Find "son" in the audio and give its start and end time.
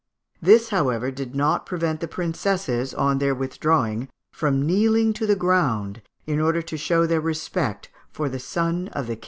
8.39-8.87